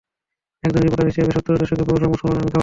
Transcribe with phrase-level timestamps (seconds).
[0.65, 2.53] একজন রিপোর্টার হিসেবে সত্তরের দশকে বহু সংবাদ সম্মেলন আমি কাভার করেছি।